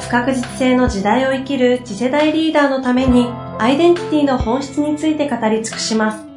[0.00, 3.26] 不確実性の時代を生きる次世代リーダーのために
[3.58, 6.28] アイデンティティの本質について語り尽くします。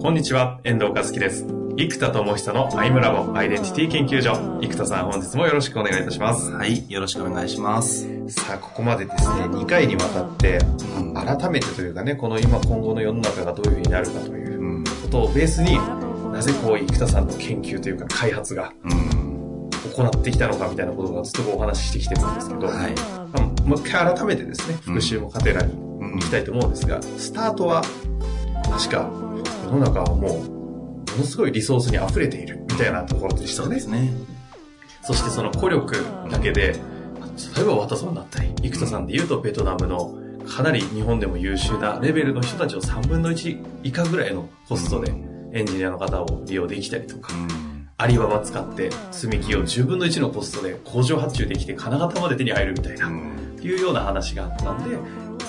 [0.00, 1.46] こんにちは、遠藤和樹です。
[1.76, 4.34] 生田智久のアイムラボアイデンティティ研究所。
[4.60, 6.50] 生田さん、本日もよろしくお願いいたします。
[6.52, 8.06] はい、よろしくお願いします。
[8.28, 10.58] さあ、ここまでですね、2回にわたって、
[11.14, 15.78] 改めてというかね、この今今後の世の中がどういうふうになるかということをベースに、
[16.34, 18.72] なぜこう、生田さんの研究というか開発が、
[19.94, 27.82] 行ってきたのかみたいなことがずっとお話ししてきてるんですけど、はい、もう一回改めてですね、復習もカテラに行きたいと思うんですが、スタートは、
[28.64, 29.08] 確か、
[29.64, 33.66] 世の中はもう、ものすごいリソースに溢れているみたいなところでしたね。
[33.66, 34.12] そうですね。
[35.02, 35.94] そしてその孤力
[36.32, 36.74] だけで、
[37.56, 40.18] 例えばワタソンだったり、生田さんで言うとベトナムの
[40.48, 45.12] かなり日本でも優秀なレベルの人たちを3分の1以下ぐらいのコストで
[45.54, 47.32] エンジニアの方を利用できたりとか、
[47.96, 54.98] アリババ使って積み木を10分の1のコストで工場発注できて金型まで手に入るみたいな、いうような話があったんで、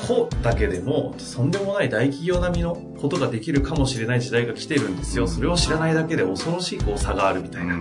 [0.08, 5.28] 個だけでもとんでもない大企業並みのことができるかもしれない時代が来てるんですよ。
[5.28, 7.76] それを知らないだけで恐ろしいこう差があるみたいな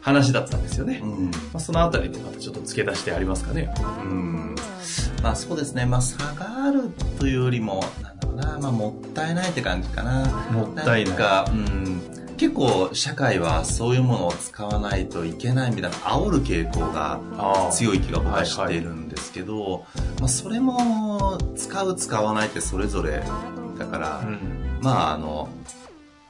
[0.00, 1.00] 話だったんですよね。
[1.02, 3.74] うん、まあ、そのあたりでまたちょっと付け出してありますかね。
[3.78, 4.54] うん
[5.24, 5.86] まあそうですね。
[5.86, 10.26] まあ差があるというよりも、なんだろうな、まあもったいないって感じかな。
[10.52, 11.16] もったいない。
[11.16, 12.02] か、うん。
[12.36, 17.20] 結構社会はそういうものを使わないといけないみたいな煽る傾向が
[17.70, 19.80] 強い気が僕はしているんですけど、はいはい、
[20.20, 23.22] まあ、それも使う使わないってそれぞれ
[23.78, 25.48] だから、うん、まああの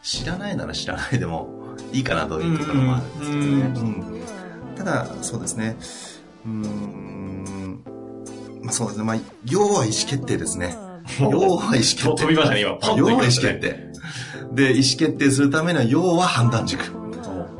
[0.02, 1.48] 知らないなら知らないでも
[1.90, 3.62] いいかなというところもあるんですけどね、
[4.68, 5.76] うん、ただそうですね。
[6.46, 7.03] うん
[8.64, 9.04] まあそうですね。
[9.04, 10.76] まあ要は意思決定ですね。
[11.20, 12.16] 要は意思決定。
[12.16, 12.78] 飛びましたね今。
[12.96, 13.92] 要は意思決定。
[14.52, 17.04] で、意思決定するための要は判断軸。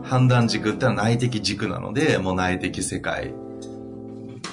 [0.02, 3.34] 判断軸ってのは内的軸なので、もう内的世界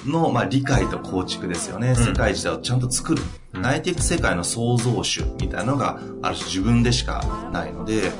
[0.06, 1.90] の、まあ、理解と構築ですよね。
[1.90, 3.22] うん、世界自体をちゃんと作る。
[3.52, 8.10] うん、内的世界の創造主みたいなのが、ある種自分でしかないので、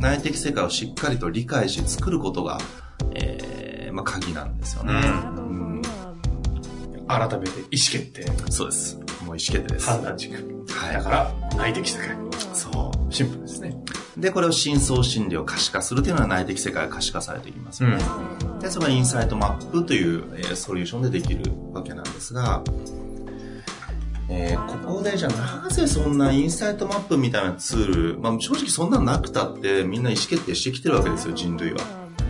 [0.00, 2.58] 内的世界をしっかりと理解し作ることが、
[3.14, 4.92] えー、まあ、鍵なんですよね。
[4.92, 5.63] うん、
[7.08, 8.26] 改めて意思決定。
[8.50, 8.96] そうです。
[8.96, 9.86] もう意思決定です。
[9.86, 10.34] 判断軸。
[10.68, 10.94] はい。
[10.94, 12.16] だから、内的世界。
[12.52, 13.12] そう。
[13.12, 13.76] シンプルですね。
[14.16, 17.98] で、これを深層心理を可視化するというのは内的世界が可視化されていきますよね。
[18.42, 22.62] うん、で、そのインサイトマップという、えー、ソリューションでできるわけなんですが、
[24.28, 31.80] えー、ここでじゃあなぜそんなインサイトマップみたいなツール、まあ正直そんななくたってみんな意思決定してきてるわけですよ、人類は。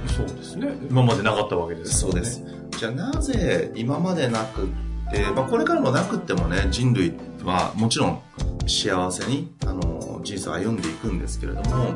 [0.09, 0.73] そうですね。
[0.91, 2.43] 今までなかったわけです、ね、そうです。
[2.85, 4.67] じゃあなぜ今までなくっ
[5.11, 8.23] て、まあこれからもなくってもね、人類はもちろん
[8.67, 11.95] 幸せに、あの、人生を歩んでいくんですけれども、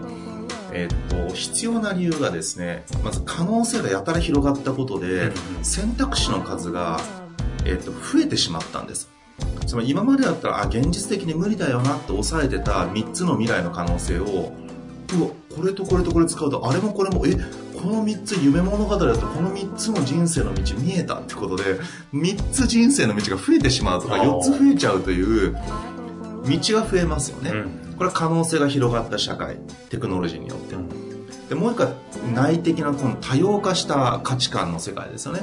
[0.72, 5.31] えっと、必要な理由がですね、まず可能性がやたら広がったことで、
[5.62, 6.99] 選択肢の数が、
[7.66, 9.10] えっと、増えてしまったんです。
[9.66, 17.37] つまり今までだったら、あ、現実的に無理だよなって抑えてた3つの未来の可能性を、うわ、これとこれとこれ使うと、あれもこれも、え、
[17.81, 21.78] この3つ夢物語だとこの3つの人生の道見えたってことで、
[22.12, 25.61] 3つ人生の道が増えてしまうとか、4つ増えちゃうという、道
[26.81, 27.50] が増えますよね。
[27.50, 27.94] うん。
[27.97, 29.59] これは可能性が広がった社会
[29.91, 30.77] テクノロジーによって、
[31.49, 31.89] でもう一回
[32.35, 35.41] 内的なこの多様化した価値観の世界ですよね。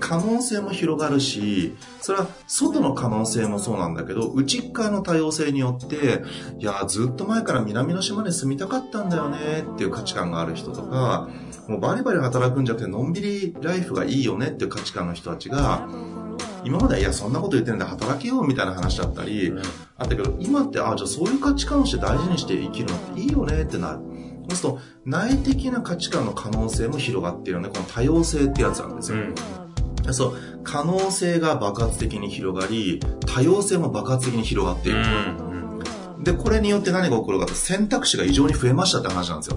[0.00, 6.22] 可能性も広がるしそれは外の可能性もそうなんだけど内側の多様性によって
[6.58, 9.38] いやずっと前から南の島に住みたかったんだよね
[9.74, 11.28] っていう価値観がある人とか
[11.68, 15.86] もうバリバリ働くんじゃなくてのんびりライフがいいよねっていう価値観の人たちが
[16.64, 19.52] 今まではいやそんなこと言ってるんだ働けようみたいな話だったり、
[19.96, 24.09] あったけど今ってあじゃあそういう価値観をして大事にして生きるのっていいよねってなる。
[24.48, 39.56] そうすると内的な価値観の可能性も広がっているのでこの多様性ってやつなんですよ、うん、そう可能性が爆発的に広がり多様性も爆発的に広がっている、うん、でこれによって何が起こるかと選択肢が異常に増えましたって話なんですよ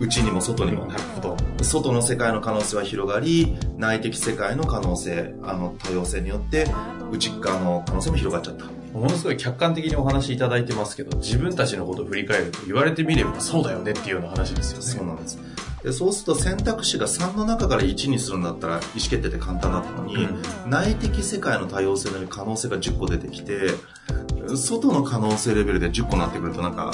[0.00, 0.86] 内にも外にも。
[0.86, 1.36] なるほど。
[1.62, 6.66] 外の世界の可能性は広がり、内的世界の可能性、あの多様性によって、
[7.12, 8.83] 内側の可能性も広がっちゃった。
[8.94, 14.84] ものすごい客観的にお話しいただいてますけど、自分たちのことを振り返ると言われてみればそうだよねっていうような話ですよね。
[14.84, 15.38] そうなんです。
[15.82, 23.70] でそうすると選択肢が3の中から1にするんだったら意思決定って簡単だったのに、うん、内的世界の多様性の可能性が10個出てきて、
[24.54, 26.92] 外の可能性レベルで10個になってくるとなんか、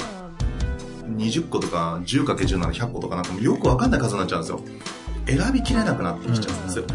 [1.05, 4.61] 20個とか 10×10 なら100個とかなんかよくわかんない数になっちゃうんですよ。
[5.27, 6.85] 選びきれなくなってきちゃうんですよ。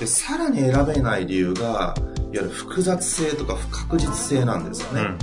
[0.00, 1.94] で、さらに選べない理由が、
[2.34, 5.00] いわゆる複雑性とか不確実性なんですよね。
[5.00, 5.18] うん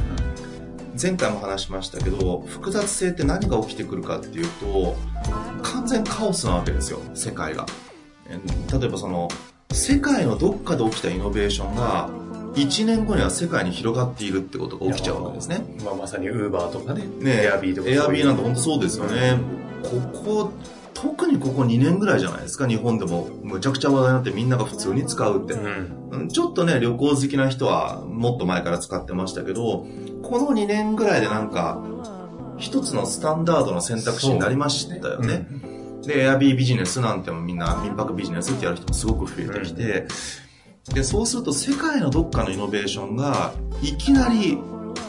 [1.01, 4.95] 前回も話しましたけど複雑性って何が起きてくるかっていうと
[5.63, 7.65] 完全カオスなわけですよ世界が
[8.27, 9.29] 例えばその
[9.71, 12.09] 世界のどっかで起きたイノベーションが
[12.53, 15.63] 1年後には世界に広がっているってことが起きちゃうわけですね。
[15.83, 17.05] まあ、まさにウーバーとかね。
[17.19, 17.89] ねエアビーとか。
[17.89, 19.39] エアビーなんて本当そうですよね。
[19.81, 20.51] ここ、
[21.01, 25.53] 特にここ2年ぐらいじゃないですか、日本でもむちゃくちゃ話題になってみんなが普通に使うって。
[25.53, 29.87] うん、ちょっとね、旅行好きな人はもっと前から使ってましたけど、
[30.21, 31.83] この2年ぐらいでなんか、
[32.57, 35.47] 一つのスタンダードの選択肢になりましたよね。
[36.05, 40.07] で、エアビービジネスなんてもみんな民泊ビジネスってやる人もすごく増えてきて、
[40.89, 44.59] うん、で、そうすると世界のどっかのイノベーションがいきなり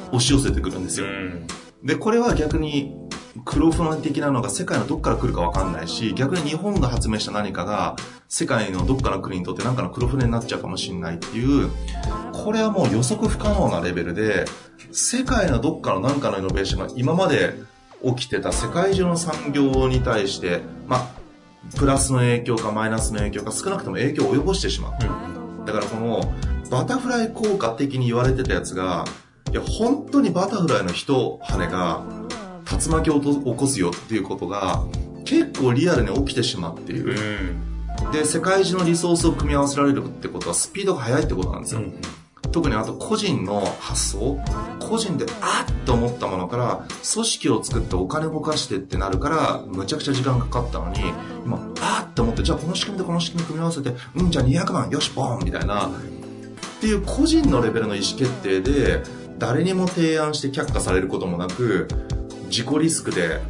[0.08, 1.06] 押し寄せてくるんですよ。
[1.06, 1.46] うん、
[1.84, 2.96] で、これは逆に
[3.44, 7.96] 黒船的なのが世界のどっから来るか分かんないし、逆に日本が発明した何かが
[8.28, 11.70] 世界のどっかの国にとって何かの黒船になっちゃうかもしれないっていう、
[12.32, 14.44] これはもう予測不可能なレベルで、
[14.92, 17.54] 世界のどっかの何かのイノベーションが今まで
[18.04, 24.92] 起きてた世界中の産業に対して、まあ、プラスの影響かマイナスの影響か少なくとも影響を及ぼしてしまう。
[25.00, 26.32] うん、だからこの
[26.70, 29.04] バタフライ効果的に言われてたやつが、
[29.50, 32.02] いや、本当にバタフライの一羽が
[32.72, 34.84] 竜巻を起こすよっていうことが
[35.24, 37.14] 結構リアルに起きてしまっている、
[38.04, 42.00] うん、で世界中のリソースを組み合わせられるってことはスピードが速いってことなんですよ、うん、
[42.50, 44.38] 特にあと個人の発想
[44.80, 51.00] 個人であっと思ったものから組織を作ってお金動かしてってなるからむちゃくちゃ時間かかったのに
[51.44, 55.90] 今あっと思ってじゃあこの仕組みとこの仕組み組み合わせてうんじゃあ200万よしボンみたいな。
[56.82, 59.04] っていう個人のレベルの意思決定で
[59.38, 61.86] 誰にも提案して却下されることもなく
[62.52, 63.40] 自己リスクで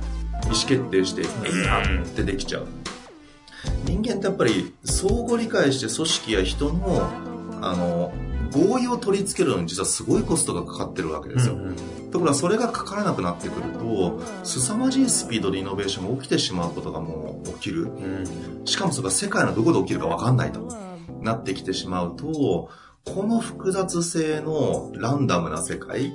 [0.45, 2.69] 意思決定して、えやってできちゃう。
[3.85, 7.11] 人間ってやっぱり相互理解して組織や人の、
[7.61, 8.13] あの、
[8.53, 11.55] 合意を取り付けるのに実はすごいコストがかかってるわけですよ。
[11.55, 11.77] うんうん、
[12.11, 17.85] ところがそれがかからなくなってくると、凄まじいスピードでイノベーションが起きてしまうことがもう起きる。
[17.85, 20.69] うん、しかもそれが世界のどこで起きるかわかんないと
[21.21, 22.69] なってきてしまうと、
[23.05, 26.15] この複雑性のランダムな世界、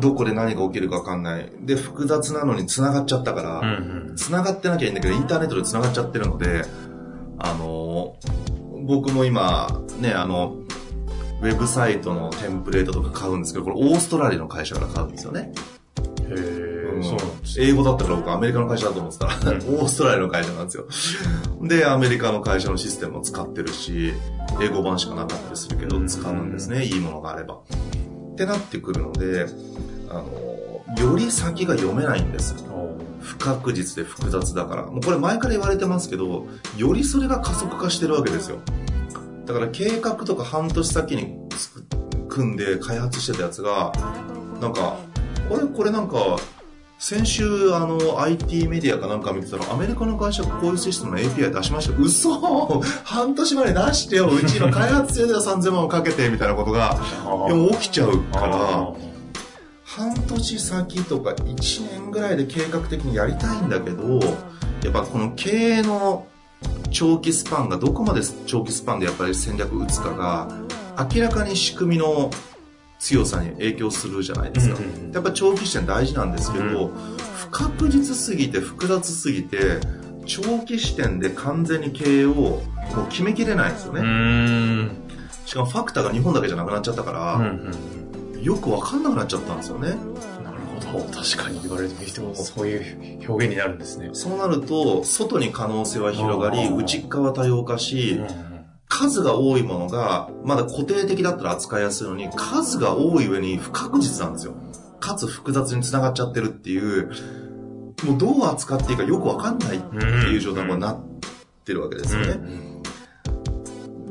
[0.00, 1.50] どこで何が起きるか分かんない。
[1.60, 6.62] で、複雑なのに繋がっちゃったから、うんうん、繋がってなきゃいいんだけど、インターネットで繋がっちゃってるので、
[7.38, 8.16] あの、
[8.86, 9.68] 僕も今、
[10.00, 10.56] ね、あの、
[11.42, 15.52] ウェブサイトのテンプレートとか買うんですけど、これオーストラリアの会社から買うんですよね。
[16.28, 20.86] へー、うん、そうなんです英語だったから僕アメリカの会社だと思ってたら、オーストラリアの会社なんですよ。
[21.62, 24.12] で、アメリカの会社のシステムを使ってるし、
[24.60, 27.60] 英語版しかなかったりするけど、使うんですね、いいものがあれば。
[28.40, 29.46] ってなってくるので、
[30.08, 32.54] あの、より先が読めないんです。
[33.20, 34.86] 不確実で複雑だから。
[34.86, 36.46] もうこれ前から言われてますけど、
[36.78, 38.60] よりそれが加速化してるわけですよ。
[39.44, 41.36] だから計画とか半年先に
[42.30, 43.92] 組んで開発してたやつが、
[44.58, 44.96] なんか、
[45.50, 46.38] これ、これなんか、
[47.00, 51.96] 先週、あの、IT メディアかなんか見てたら、アメリカの会社がこういうシステムの API 出しました。
[51.98, 54.28] 嘘半年前に出してよ。
[54.28, 57.00] うちの開発中では3000万をかけて、みたいなことが、
[57.48, 58.92] でも起きちゃうから、
[59.82, 64.20] 半年先とか1年ぐらいで計画的にやりたいんだけど、
[64.84, 66.26] やっぱこの経営の
[66.90, 70.48] 長期スパンがどこまで長期スパンでやっぱり戦略打つかが、
[71.14, 72.30] 明らかに仕組みの
[73.00, 74.76] 強さに影響するじゃないですか。
[75.12, 79.80] やっぱ長期視点大事なんですけど、うん、不確実すぎて複雑すぎて、
[80.26, 82.62] 長期視点で完全に経営をも
[83.04, 84.90] う決めきれないんですよね。
[85.46, 89.88] しかもファクターが日本だけじゃなくなっちゃったから、よくわかんなくなっちゃったんですよね。
[90.44, 91.04] なるほど。
[91.10, 94.10] 確かに言われてみてもそういう表現になるんですね。
[94.12, 98.49] そうなると、外に可能性は広がり、内側多様化し、うん
[98.90, 104.54] 数が多いものが、まだ固定的だったら扱いやすいのに、数が多い上に不確実なんですよ。
[104.98, 107.10] かつ複雑に繋がっちゃってるっていう、
[108.04, 111.00] もうどう扱っていいかよくわかんないっていう状態になっ
[111.64, 112.40] てるわけですよね。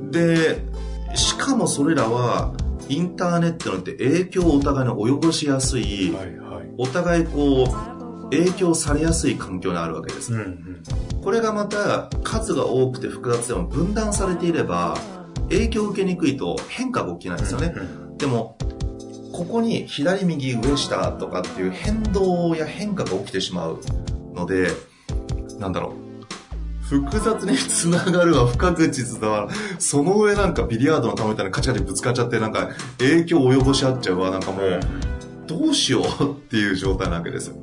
[0.10, 0.66] で、
[1.14, 2.54] しかもそれらは、
[2.88, 7.99] インターネットによって影響をお互いに及ぼしやすい、はいはい、お互いこう、
[8.32, 10.34] 影響されやすい環境にあるわけです。
[10.34, 10.84] うんうん
[11.22, 14.98] これがまた数が多くて複雑でも分断されていれば
[15.50, 17.74] 影響を受けにくいと変化が起きないですよね。
[18.18, 18.58] でも、
[19.32, 23.80] ここに左右上下とかっていう変動や変化が起きてしまう
[24.34, 24.70] ので、
[25.58, 26.10] なんだろう。
[26.82, 29.50] 複雑につながるは不確実だわ。
[29.78, 34.32] その上なんかビリヤードの球みたいなカチカチぶつかっちゃってなんか影響を及ぼし合っちゃうわ。
[34.32, 34.80] なんかもう、
[35.46, 37.58] どうしようっていう状態なわけですよ。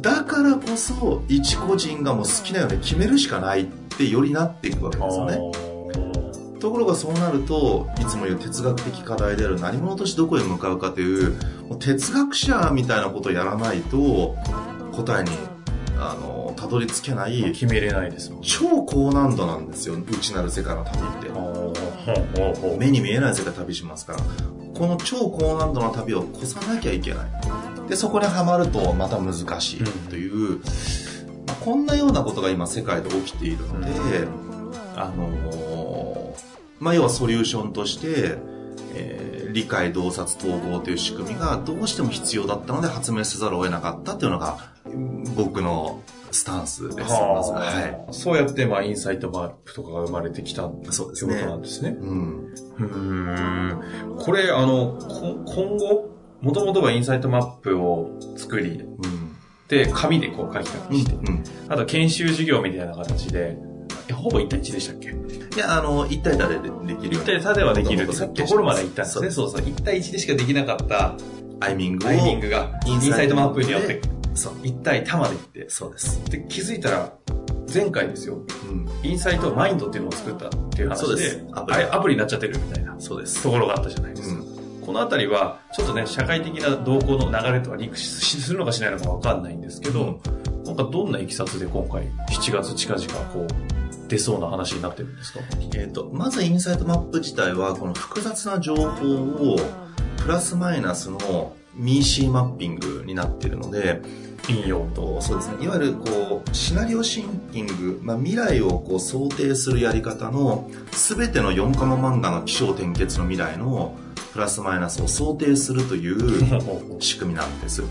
[0.00, 5.38] だからこそ、一個人がもう好きなように決めるしかないってよりなっていくわけですよね。
[6.60, 11.36] ところがそうなると、いつも言う哲学的課題である何者としてどこへ向かうかという、
[11.68, 14.34] もう哲学者みたいなことをやらないと、
[14.92, 15.30] 答えに、
[15.98, 17.52] あの、たどり着けない。
[17.52, 22.78] 決めれないですもん、超高難度なんですよ、内なる世界の旅って。
[22.78, 24.18] 目に見えない世界旅しますから。
[24.74, 27.67] この超高難度の旅を越さなきゃいけない。
[27.88, 30.62] で、そこにはまるとまた難しいという、うん、
[31.46, 36.34] まあ、こんなようなことが今世界で起きているので、うん、あのー、
[36.80, 38.38] まあ、要はソリューションとして、
[38.94, 44.58] えー、理解、洞察、統合という仕組みがどうしても必要だったので発明せざるを得なかったというのが
[45.36, 47.12] 僕のスタンスです。
[47.12, 48.14] はい。
[48.14, 51.34] そうやって、まあ、インサイトマップとかが生まれてきたそうですね。
[51.34, 51.96] ことなんですね。
[51.98, 52.54] うん。
[52.78, 54.16] うん。
[54.18, 54.98] これ、あの、
[55.46, 59.36] 今後、もともとはインサイトマップを作り、うん、
[59.68, 63.56] で、紙でこう書き書きして、うん、あと研修授業みたいな形で、
[64.12, 65.08] ほぼ1対1でしたっけ？
[65.08, 69.30] いや、あの、1対多でできるよ1対多ではできるところまで行ったんですね。
[69.30, 69.60] そうそう。
[69.60, 71.14] 1対1でしかできなかった
[71.60, 74.00] アイミングアイミングがインサイトマップによって、
[74.34, 74.54] そう。
[74.62, 75.66] 1対多まで行って。
[75.68, 76.24] そうです。
[76.30, 77.12] で、気づいたら、
[77.72, 78.38] 前回ですよ、
[78.70, 83.42] うん、インサイトマインドっていうのを作ったっていう話で、アプリアプリになっちゃってるみたいな、そうです。
[83.42, 84.40] ところがあったじゃないですか。
[84.40, 84.47] うん
[84.88, 90.18] このあたりは、ちょっとね、社会的な動向の流れとはリンクするのかしないのかわかんないんですけど、
[90.64, 95.40] なんかどんないきさつで今回、7月近々こう、出そうな話になってるんですか？
[95.74, 99.16] えっ、ー、と、まずインサイトマップ自体は、この複雑な情報
[99.52, 99.58] を、
[100.22, 104.00] プラスマイナスのミーシーマッピングになっているので、
[104.48, 105.66] 引用と、そうですね。
[105.66, 113.94] いわゆる、こう、シナリオシンキング、まあ、未来をこう想定するやり方の、すべての4コマ漫画の気象転結の未来の、
[114.38, 116.62] プラスマイナスを想定するという
[117.02, 117.82] 仕組みなんです。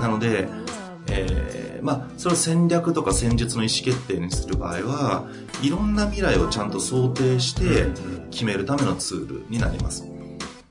[0.00, 0.48] なので、
[1.06, 5.26] えー、まあ、それを戦略とか戦術の意思決定にする場合は、
[5.62, 7.86] いろんな未来をちゃんと想定して
[8.32, 10.04] 決めるためのツールになります。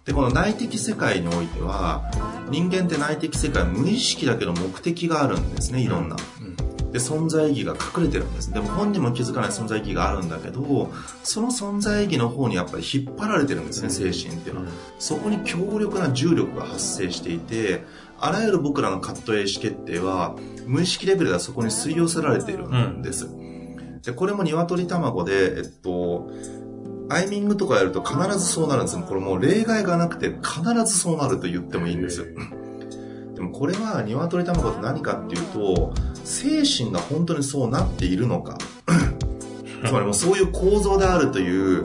[0.04, 2.12] で、この内的世界においては、
[2.50, 6.18] 人間って内的世界無意識だけど目的があるんですね、いろんな。
[6.92, 8.52] で、存在意義が隠れてるんです。
[8.52, 10.92] でも本人も気づかない存在意義があるんだけど、
[11.24, 14.68] その存在意義の方にやっぱり引っ張られてるんですね、精神っていうのは。
[15.00, 17.84] そこに強力な重力が発生していて、
[18.20, 23.28] あらゆる僕らのカットや意思決定は、無意識レベルではそこに吸い寄せられているんです。
[24.04, 26.30] で、これも鶏卵で、えっと、
[27.10, 29.04] アイミングとかやると必ずそうなるんですよ。
[29.08, 32.26] これもう例外がなくて必ずそうなると言ってもいいんですよ。
[33.36, 38.58] でもこれは鶏卵って何かっていうと、精神が本当にそうなっているのか。
[39.86, 41.82] つまりもうそういう構造であるという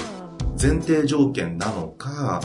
[0.61, 2.41] 前提条件なのか、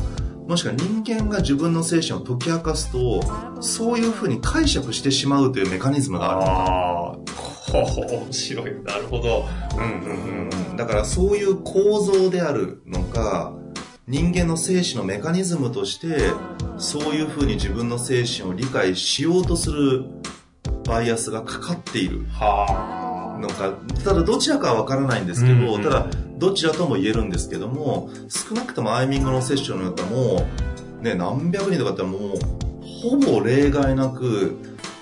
[0.47, 3.21] もしくは人間が自分の精神を解き明かすと、
[3.61, 7.41] そういうふうに解釈してしまうというメカニズムがあるのか。
[7.71, 8.83] 面白い。
[8.83, 9.45] なるほど。
[9.77, 10.75] うんうんうん。
[10.75, 13.53] だからそういう構造であるのか、
[14.07, 16.31] 人間の精子のメカニズムとして、
[16.77, 20.05] そういうふうに自分の精神を理解しようとする
[20.91, 22.25] バイアスがかかっている。
[23.39, 26.07] のか、ただどちらかはわからないんですけど、ただ
[26.37, 30.45] どちらとも言えるんですけども、少なくともアイミングのセッションによっても、
[31.01, 32.39] ね、何百人とかってもう、
[32.83, 34.57] ほぼ例外なく、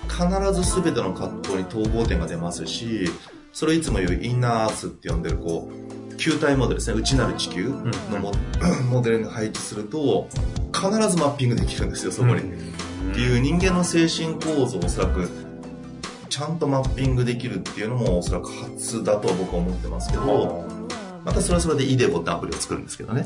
[0.07, 3.09] 必ず全ての葛藤に統合点が出ますし、
[3.51, 5.71] それいつも言うインナーアースって呼んでるこ
[6.11, 7.69] う、球体モデルですね、内なる地球
[8.11, 8.31] のモ,、
[8.91, 10.27] モデルに配置すると、
[10.71, 12.41] 必ずマッピングできるんですよ、そこに。
[12.41, 15.48] っていう人間の精神構造をおそらく、
[16.29, 20.65] ちゃんとマッピングできるっていうのもおそらく初だと僕は思ってますけど、
[21.25, 23.25] またそれはそれでイデボってアプリを作るんですけどね。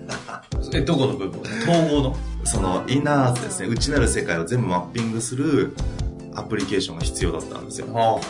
[0.74, 2.16] え、どこの部分統合の？
[2.44, 5.74] そのインナーアースですね、内なる世界を全部マッピングする
[6.34, 7.92] アプリケーションが必要だったんですよ。
[7.92, 8.20] はあは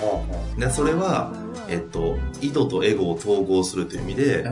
[0.57, 1.33] あ、でそれは、
[1.69, 4.47] えっと、井戸とエゴを統合するという意味で、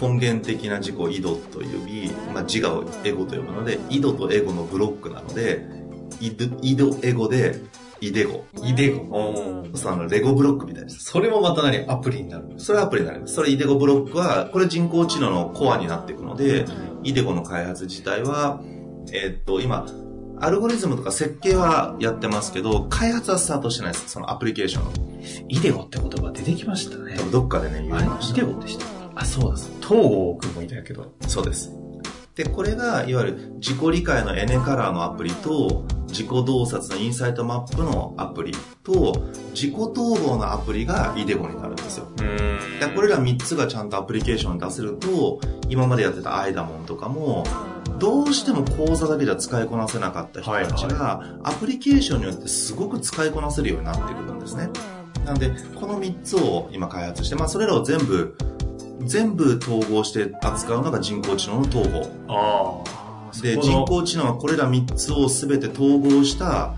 [0.00, 5.66] 根源的な自己井戸と呼び、まあ、自我をエゴと呼ぶので、井戸とエゴのブロックなので、
[6.20, 6.30] 井
[6.76, 7.60] 戸エゴで、
[8.00, 8.44] イデゴ。
[8.64, 9.64] イデゴ。
[9.74, 11.04] そう、あの、レゴブロックみたいです。
[11.04, 11.84] それもまた何？
[11.88, 13.34] アプリになるそれはアプリになります。
[13.34, 16.64] それイデゴブロックは、これ人工知能のコアになっていくので、
[17.02, 18.60] イデゴの開発自体は、
[19.12, 19.86] えー、っと、今、
[20.42, 24.08] アルゴリズムとか設計はやってますけど、開発はスタートしてないです。
[24.08, 24.92] そのアプリケーションの。
[25.48, 27.14] イデゴって言葉出てきましたね。
[27.18, 28.38] 多分どっかでね、言いました。
[28.38, 28.86] イデゴでした？
[29.14, 29.70] あ、そうです。
[29.82, 31.12] 東郷くんもいたけど。
[31.28, 31.70] そうです。
[32.34, 38.52] で、これが、いわゆる自己理解のエネカラーのアプリと、自己洞察のインサイトマップのアプリ
[38.84, 39.22] と、
[39.54, 42.06] 自己統合のアプリがイデゴになるんですよ。
[42.16, 47.44] でこれら3つがちゃんとアプリケーションに出せると、今までやってたアイダモンとかも、
[47.98, 54.70] どうしても講座だけじゃ使いこなせなかった人たちが、アプリケーションによってすごく使いこなせるようになってくるんですね。
[55.24, 58.36] なんで、この3つを今開発して、まあそれらを全部
[59.04, 62.84] 全部統合して扱うのが人工知能の統合。
[63.42, 66.74] で、人工知能はこれら3つを全て統合した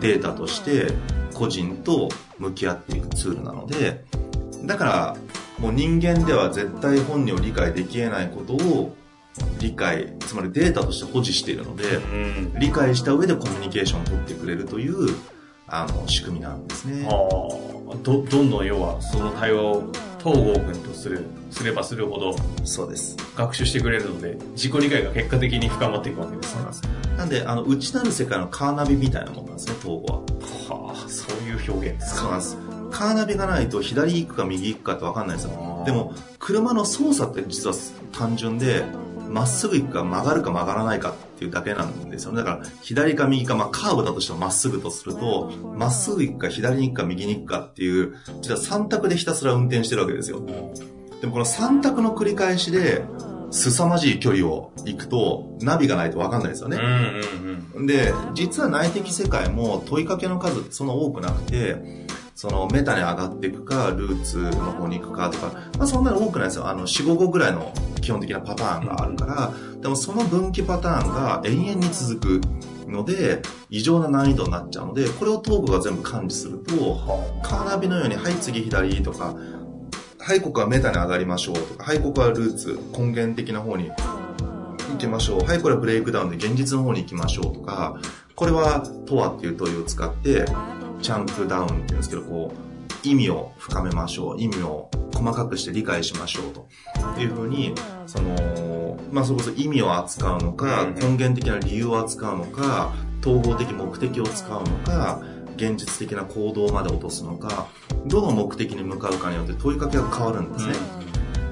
[0.00, 0.92] データとして
[1.34, 2.08] 個人と
[2.38, 4.04] 向き合っていくツールなので、
[4.64, 5.16] だから
[5.58, 8.94] もう人間では絶対本人を理解できえないことを
[9.58, 11.84] 理解、つまりデータとして保持しているので、
[12.58, 15.14] 理解した上でコミュニケーションを取ってくれるという
[15.68, 17.08] あの仕組みなんですね。
[18.02, 19.92] どどんどん要はその対話を
[20.26, 23.16] 東郷君とするすればするほどそうです。
[23.36, 26.62] 学習してくれるので自己理解が結果的に深まっていくわけですね。
[27.16, 30.16] なんであの内なる世界のカーナビみたいなもんなんですね東郷は。
[30.16, 32.56] はあそういう表現ですそうなんです。
[32.90, 35.82] カーナビがないと左行くか右行くかって分かんないですよ。
[35.86, 37.74] でも車の操作って実は
[38.10, 38.84] 単純で
[39.30, 42.38] まっすぐ行くか曲がるか曲がらないかっていうだけなんですよね。
[42.38, 50.40] だから、左か右か、まあ、カーブだとしてもまっすぐとすると、まっすぐ行くか左に行くか右に行くかっていう、実は3択でひたすら運転してるわけですよ。
[51.20, 53.04] でもこの3択の繰り返しで、
[53.50, 56.78] 凄まじい距離を行くと、ナビがないと分かんないですよね。
[57.86, 62.05] で、実は内的世界も問いかけの数ってそんな多くなくて、
[62.36, 66.68] そのメタに上がっていくか、ルーツの方に行くかとか、まあそんなに多くないですよ。
[66.68, 73.40] あの、4、5個ぐらいの基本的なパターンがあるから、でもその分岐パターンが永遠に続くので、
[73.70, 76.74] 異常な難易度になっちゃうので、これをトークが全部感知すると、
[77.42, 79.34] カーナビのように、はい、次左とか、
[80.18, 83.90] はい、ここはメタに上がりましょうとか、はい、ここはルーツ、根源的な方に
[84.90, 85.40] 行きましょう。
[85.46, 87.98] はい、これはブレイクダウンで現実の方に行きましょうとか、
[88.34, 90.44] これはトアっていう問いを使って、
[91.00, 94.40] チャンプダウンっていうんですけど、こう、意味を深めましょう。
[94.40, 97.74] 意味を細かくして理解しましょうというふうに、
[98.06, 105.22] その、まあ、それこそ意味を扱うのか、根源的な理由を扱うのか、統合的目的を使うのか、
[105.56, 107.68] 現実的な行動まで落とすのか、
[108.06, 110.74] どの目的に向かうかによって問いかけが変わるんですね。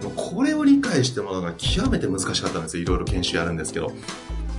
[0.05, 2.83] うん、これを理解してもらうのが極めて難しかったんですよ。
[2.83, 3.93] いろいろ研修やるんですけど。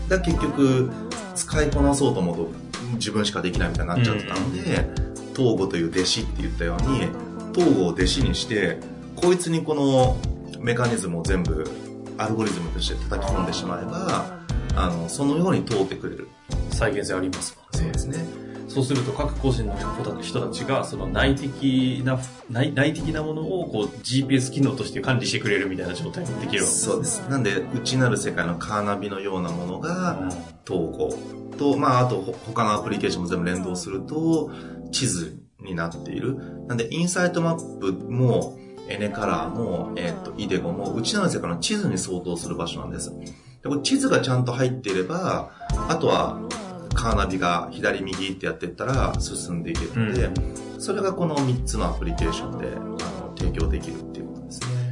[0.10, 0.89] だ結局、
[1.36, 2.52] 使いこなそうと思うと
[2.93, 4.62] 自分しかできないみたいになっちゃってたので、
[5.36, 7.10] 東郷という弟子って言ったように、
[7.54, 8.78] 東郷を弟子にして、
[9.15, 10.17] こいつにこの
[10.60, 11.65] メカニズムを全部
[12.17, 14.39] アルゴリズムとして叩き込んでしまえば、
[14.76, 16.28] あの、そのように通ってくれる。
[16.71, 17.93] 再現性ありますもんね。
[17.93, 18.44] そうですね。
[18.75, 19.73] そうすると各個人の
[20.21, 22.19] 人たちがその内的な
[22.51, 27.21] 内内的なものをこう GPS 機能として管理してくれるみたいな状態にできるそうです。
[27.29, 30.29] なんで内なる世界のカーナビのようなものが
[30.69, 31.17] 統合
[31.57, 34.51] と、まあ、あと他のアプリケーションも全部連動すると
[34.91, 36.35] 地図になっている。
[36.67, 38.59] なんでインサイトマップも
[38.89, 43.11] エネカラーも、えっ、ー、と、イデゴも、内なる世界の地図に相当する場所なんです。
[43.63, 45.49] でこ地図がちゃんと入っていれば、
[45.89, 46.39] あとは、
[46.95, 52.97] カーナビが左右ってやっていったら進んでいけるので、うん、それがこの3つのアプリケーションであの
[53.38, 54.86] 提供できるっていうことですね。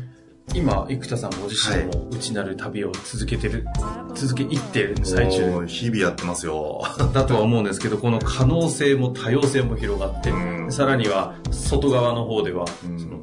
[0.55, 5.65] 今、生田さんご自身も内なる旅を続けてる、はい、続けいってる最中。
[5.65, 6.83] 日々やってますよ。
[7.13, 13.21] だとは思うんですけど、この可能性も多様性も広がって、うん、さらには外側の方では、うん、その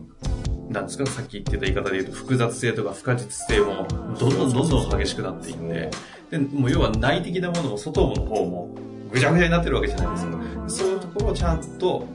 [0.71, 3.87] なんですか、さっき言ってた言い方で言うと、複雑性とか不可実性も、
[4.19, 5.91] どんどんどんどん激しくなっていって、
[6.31, 8.71] で、もう要は内的なものも外の方も、
[9.11, 10.39] ぐちゃぐちゃになってるわけじゃないですか。
[10.69, 12.07] そういうところをちゃんと、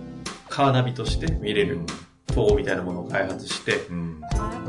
[0.50, 1.80] カーナビとして見れる、
[2.28, 3.74] 塔みたいなものを開発して、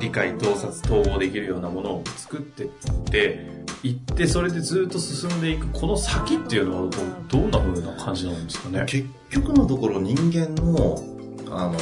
[0.00, 2.70] 理解、洞察、統合できるようなものを作っていっ
[3.04, 3.46] て、
[3.82, 6.90] 行ってそれでずっと進んでいくこの先っていうのは
[7.28, 8.84] どんな風な感じなんですかね？
[8.86, 10.98] 結局のところ人間の
[11.50, 11.76] あの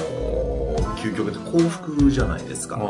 [1.04, 2.80] 究極って幸福じゃないですか。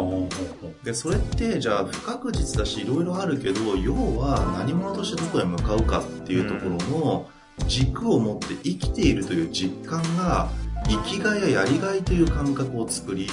[0.85, 7.29] で、それって、じゃあ不確実だし、いろいろあるけど、要は何者としてどこへ向かうかっていうところの
[7.67, 10.49] 軸を持って生きているという実感が、
[10.87, 13.29] 生きがいややりがいという感覚を作り、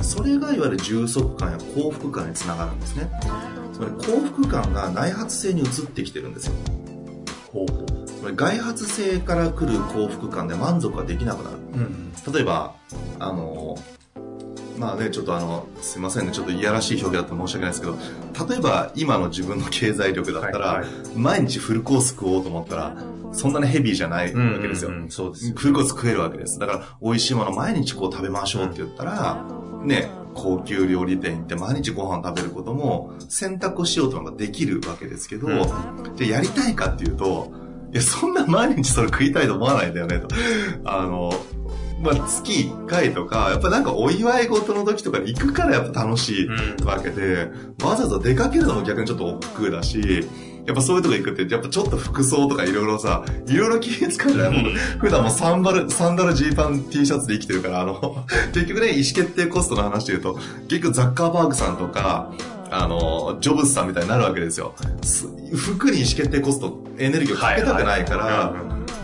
[0.00, 3.10] それがいわゆる充足感や幸福感につながるんですね。
[3.72, 6.54] つまり幸福感が内発性に移ってきてるんですよ。
[7.52, 8.01] ほうほう
[8.34, 12.74] 外発性から来る幸福感で満足ができなくなる、うん、例えば
[13.18, 13.76] あの
[14.78, 22.96] まあねちょっとあのすいませんねちょっといやらしい表現だと申し訳ないですけど例えば今の自分の経済力だったら、はいはい、毎日フルコース食おうと思ったら
[23.32, 24.90] そんなにヘビーじゃないわけですよ。
[25.08, 25.52] そうです。
[25.54, 26.58] フルコース食えるわけです。
[26.58, 29.42] だから、美味しいもの毎日こう食べましょうって言ったら、
[29.82, 37.52] ね、高級料理店行って毎日ご飯食べることも選択をしようとかできるわけですけど、うん、じゃやりたいかっていうと、
[37.92, 40.28] いや、そんな毎日それ食いたいと思わないんだよね、と。
[40.84, 41.32] あの、
[42.02, 50.26] まあ、月1回とか、やっぱなんかお祝い事の時とかに行くからやっぱ楽しいわけで、うん、わざわざ出かけるのも逆にちょっと億劫だし、
[50.66, 62.32] やっぱそういうとこ行くって、やっぱちょっと服装とかいろいろさ、いろいろ気使うじゃない、うん、普段もサンバル、サンダル、ジーパン、T シャツで生きてるから、あの、 結局ね、意思決定コストの話で言うと、結局ザッカーバーグさんとか、
[62.72, 64.74] あの、ジョブズさんみたいになるわけですよ。
[65.54, 68.54] 服に意思決定コスト、エネルギーをかけたくないから、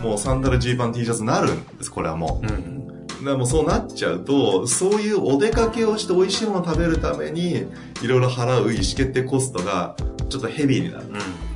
[0.01, 2.47] もうサンダル、ジーパン、T シャツになるんです、これはもう。
[2.47, 2.75] うん
[3.23, 7.65] でもそうなっちゃうと、そういうお出かけをして美味しいものを食べるために、
[8.01, 9.97] いろいろ払う意思決定コストが、
[10.29, 11.07] ちょっとヘビーになる。
[11.09, 11.49] うん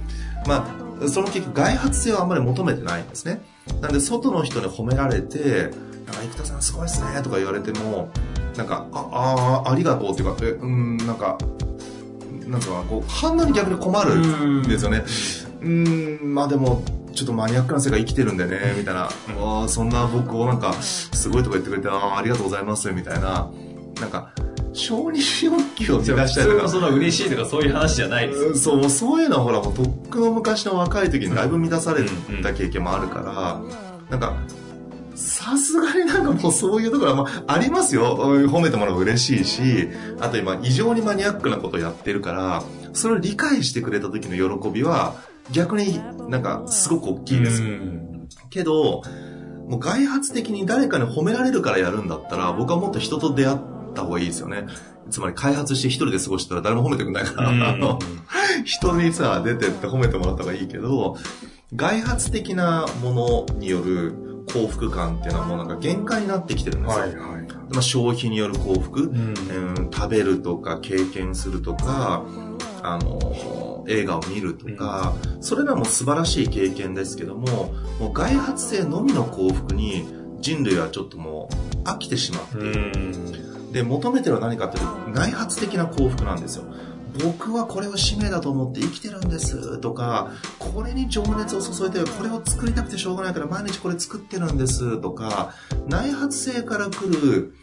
[0.45, 0.67] ま
[1.01, 3.41] あ、その結局外発性をあんまり求めてないんですね。
[3.81, 5.39] なんで外の人に褒められて、
[6.05, 8.09] なんか生田さんすごいっすねとか言われても、
[8.57, 11.37] なんか、あ、あ、ありがとうっていうか、え、うん、なんか、
[12.47, 14.15] なんかこう、反応に逆に困る
[14.61, 15.03] んですよね。
[15.61, 19.09] うん、ん、まあでも、ちょっとマニアックな世界生きてるんでね、みたいな。
[19.37, 23.49] あそんな僕をなんか、すごいとか言ってくれて、あありがとうございます、みたいな。
[24.01, 24.31] なんか、
[24.73, 26.67] 承認欲求を満たしたりとか。
[26.67, 32.03] その嬉しいとかそういう話じゃないです、そう、そういうのはほら、もうとっくの昔の若い時にだいぶ満たされ
[32.41, 33.61] た経験もあるから、
[34.09, 34.35] なんか、
[35.15, 38.17] さすがになんかもうそういうところは、まあ、ありますよ。
[38.17, 45.15] 褒めてもらう嬉しいし、あと今、異常にマニアックなことをやってるから、それを理解してくれた時の喜びは、
[45.51, 45.99] 逆に
[46.29, 47.61] なんかすごく大きいです。
[48.49, 49.01] けど、
[49.67, 53.57] もう外発的に誰かに褒められるからやるんだったら、僕はもっと人と出会っ
[53.93, 54.65] た方がいいですよね。
[55.09, 57.99] つまり開発して一人で過ごしたら誰も褒めてくんないから、あの、
[58.63, 61.17] 人にさ、出てって褒めてもらった方がいいけど、
[61.75, 64.13] 外発的なものによる
[64.51, 67.01] 幸福感っていうのはもうなんか限界になってきてるんですよ。
[67.01, 67.19] はいはい、
[67.69, 72.23] まあ、消費による幸福、うん、食べるとか経験するとか、
[72.81, 80.05] あの、映画を見るとか、うん、それらも素晴らしい経験ですけども、もう外発性のみの幸福に
[80.39, 82.91] 人類はちょっともう飽きてしまっている。
[82.95, 82.97] う
[83.49, 86.65] んで、求めてるのは何かっていうと、内発的な幸福なんですよ。
[87.21, 95.53] 僕はこれを使命だと思って生きてるんですとか、これに情熱を注いで、これを作りたくてしょうがないから毎日これ作ってるんですとか、
[95.87, 97.53] 内発性から来る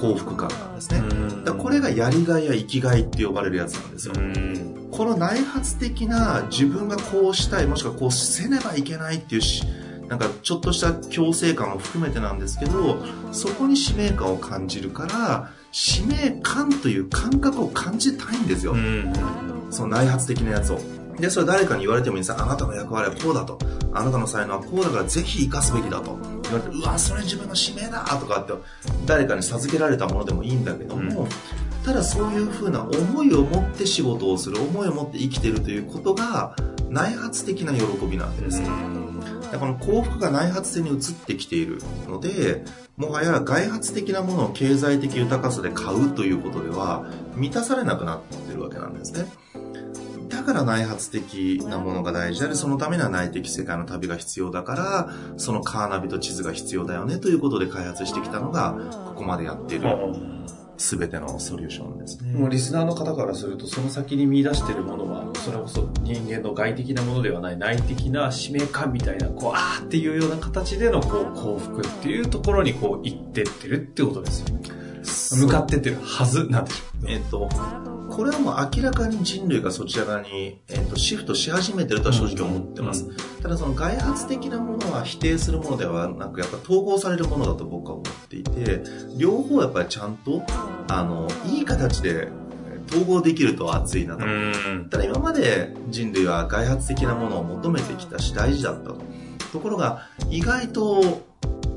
[0.00, 1.02] 幸福感なんですね。
[1.44, 4.14] だこれがやりがいや生きがいって呼ばれるやつなんですよ。
[4.90, 9.64] この内発的な自分がこうしたい、もしくはこうせねばいけないっていうし、
[10.08, 18.72] なんかちょっとした強制感を含めてなんですけど、そこに使命感を感じるから、使命感という感覚を感じたいんですよ。
[18.72, 19.12] うん、
[19.70, 20.80] その内発的なやつを。
[21.18, 23.58] で、それ誰かに言われてもいいんですあなたの役割はこうだと。
[23.92, 26.18] あなたの才能はこうだからぜひ生かすべきだと。
[26.44, 28.52] 言われて、うわ、それ自分の使命だとかって、
[29.06, 31.28] 誰かに授けられたものでもいいんだけども、うん、
[31.84, 36.54] ただそういうふうな思いを持って仕事をする、思いを持って生きてるということが、
[36.88, 38.62] 内発的な喜びなわけです。
[38.62, 39.07] うん
[39.56, 42.64] この幸福が内発性に移ってきているので、
[42.96, 47.06] もはや外発的なものを経済的豊かさで買うということでは
[47.36, 49.26] 満たされなくなってるわけなんですね。
[50.28, 59.88] だから内発的なものが大事であり、そのためには内的世界の旅が必要だから、そのカーナビと地図が必要だよねということで開発してきたのが、ここまでやっている
[60.78, 62.32] 全てのソリューションですね。
[62.32, 74.62] もうリスナーの方からすると、その先に見出してるものは、それこそ人間の外的なものではない内的な使命感みたいな、こう、あーっていうような形でのこう幸福っていうところにこう行ってってるってことですよね。
[75.44, 77.10] 向かってってるはずなんでしょう。
[77.10, 77.48] えっ、と、
[78.18, 83.10] これはもう明らかに人類がそちら側に、えーと、シフトし始めてるとは正直思ってます、うん。
[83.12, 88.82] うん、ただその外発的なものは否定するものではなくやっぱ統合されるものだと僕は思っていて
[89.16, 90.42] 両方やっぱりちゃんと
[90.88, 92.28] あのいい形で
[92.88, 98.96] 統合できると熱いなと、うん、ただ今まで人類は外発的なものを求めてきたし大事だったと。
[99.52, 101.22] ところが意外と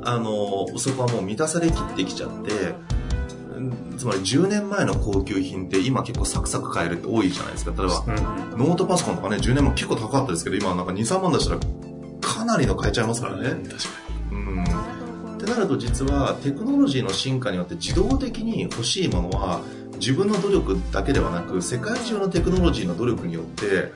[0.03, 2.73] あのそこはもう満たされきってきちゃって
[3.97, 7.71] つまり10年前の高級品って今結構サクサク買えるって多いじゃないですか。
[7.77, 11.59] 例えば、うん、ノートパソコンとかね、10年前結構高かったですけど、今なんか2、3万出したら
[12.21, 13.49] かなりの買えちゃいますからね。
[13.49, 13.67] 確か
[14.31, 14.37] に。
[14.37, 14.63] うん。
[14.63, 19.61] ってなると実はテクノロジーの進化によって自動的に欲しいものは
[19.95, 23.91] 自分の努力だけではなく世界中のテクノロジーの努力によって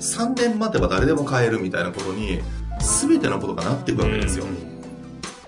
[0.00, 2.40] 3年待てば誰でも買えるみたいなことに
[2.80, 4.44] 全てのことがなっていくわけですよ。
[4.44, 4.77] うん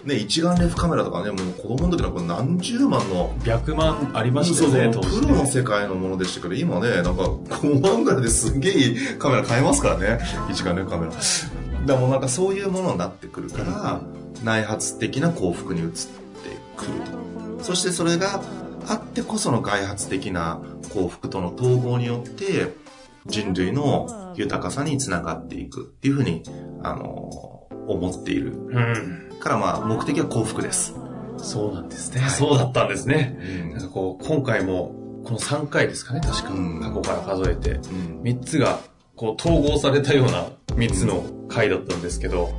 [0.05, 3.35] ね、一眼レフカメラとかね、もう子供の時のこれ何十万の。
[3.41, 8.75] 100万ありましたよね、そうプロの世界のものでしたけど、今ね、なんか5万ぐらいですげえ
[9.19, 10.21] カメラ買えますからね。
[10.51, 11.13] 一眼レフカメラ。
[11.87, 14.01] だもうなんかそういうものになってくるから、
[14.43, 15.97] 内発的な幸福に移って
[16.77, 16.93] くる
[17.59, 17.65] と。
[17.65, 18.43] そしてそれが、
[18.89, 20.61] あってこその開発的な
[20.93, 22.75] 幸福との統合によって、
[23.27, 26.43] 人類の豊かさにつながっていくっていうふうに、
[26.83, 28.53] あの、思っている。
[28.53, 29.38] うん。
[29.40, 30.95] からまあ、目的は幸福です。
[31.38, 32.29] そうなんですね。
[32.29, 33.38] そうだったんですね。
[33.64, 36.51] うんなんかこう、今回も、この3回ですかね、確か。
[36.51, 37.71] うん過去から数えて。
[37.71, 38.81] うん3つが、
[39.16, 42.51] こう、統合されたような3つの回だったんですけど、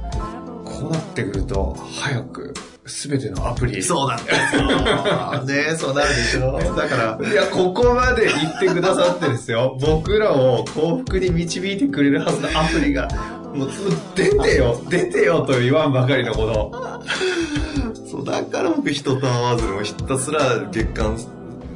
[0.66, 2.54] こうなってくると、早く、
[2.86, 3.82] すべてのアプリ。
[3.84, 5.44] そうなんですよ。
[5.46, 6.76] ねそうなるでしょ。
[6.76, 9.78] だから、いや、ここまで言ってくださってですよ。
[9.80, 13.08] 僕らを幸福に導いてくれるはずのアプリが、
[13.54, 13.70] もう、
[14.16, 17.02] 出てよ、出てよと言わんばかりのこと。
[18.10, 21.18] そう、だから僕人と会わずにもひたすら月間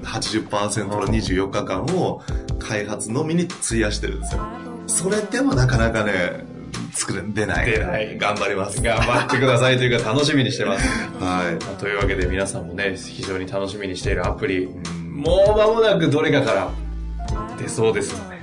[0.04, 2.22] 80%の24日間を
[2.60, 4.42] 開発のみに費やしてるんですよ。
[4.88, 6.46] それでもなかなかね、
[6.94, 7.72] 作れ、出ない。
[7.72, 8.82] 出ない頑張ります。
[8.82, 10.88] 頑張ってくださいというか楽しみにしてます。
[11.20, 11.64] はい。
[11.66, 16.70] まあというわけで皆さんもね、非常に楽しみにしているアプリ、うんもう間もなくどれかから
[17.58, 18.42] 出そうですので、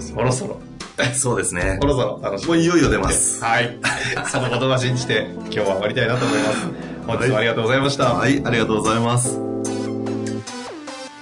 [0.00, 0.58] そろそろ、
[1.14, 1.86] そうですねそ。
[1.86, 3.42] ろそろ楽しみもういよいよ出ます。
[3.42, 3.78] はい。
[4.30, 6.58] その言葉信じて今日は終わりたいなと思います。
[7.06, 8.14] 本日もありがとうございました。
[8.14, 9.53] はい、ありがとうございます。